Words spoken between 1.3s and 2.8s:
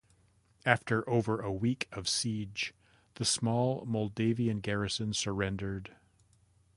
a week of siege,